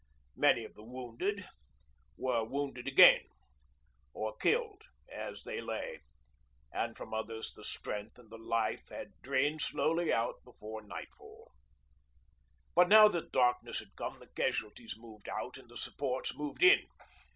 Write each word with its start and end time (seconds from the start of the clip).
Many 0.35 0.63
of 0.65 0.73
the 0.73 0.83
wounded 0.83 1.45
were 2.17 2.43
wounded 2.43 2.87
again, 2.87 3.21
or 4.15 4.35
killed 4.35 4.81
as 5.11 5.43
they 5.43 5.61
lay; 5.61 5.99
and 6.73 6.97
from 6.97 7.13
others 7.13 7.53
the 7.53 7.63
strength 7.63 8.17
and 8.17 8.31
the 8.31 8.39
life 8.39 8.89
had 8.89 9.11
drained 9.21 9.61
slowly 9.61 10.11
out 10.11 10.43
before 10.43 10.81
nightfall. 10.81 11.51
But 12.73 12.89
now 12.89 13.09
that 13.09 13.31
darkness 13.31 13.77
had 13.77 13.95
come 13.95 14.17
the 14.19 14.29
casualties 14.29 14.95
moved 14.97 15.29
out 15.29 15.57
and 15.59 15.69
the 15.69 15.77
supports 15.77 16.33
moved 16.35 16.63
in. 16.63 16.81